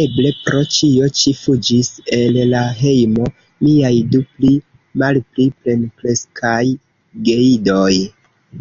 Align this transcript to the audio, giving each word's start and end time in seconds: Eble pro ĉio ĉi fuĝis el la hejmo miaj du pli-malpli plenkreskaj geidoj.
Eble 0.00 0.28
pro 0.42 0.60
ĉio 0.76 1.08
ĉi 1.20 1.32
fuĝis 1.38 1.90
el 2.18 2.38
la 2.52 2.62
hejmo 2.82 3.26
miaj 3.68 3.92
du 4.14 4.22
pli-malpli 4.36 5.50
plenkreskaj 5.58 6.64
geidoj. 7.30 7.94